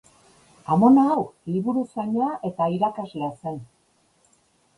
Amona 0.75 1.03
hau 1.15 1.19
liburuzaina 1.55 2.31
eta 2.51 2.71
irakaslea 2.79 3.29
zen. 3.45 3.61